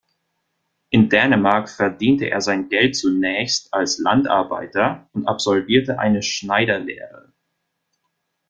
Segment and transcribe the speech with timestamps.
[0.89, 7.31] In Dänemark verdiente er sein Geld zunächst als Landarbeiter und absolvierte eine Schneiderlehre.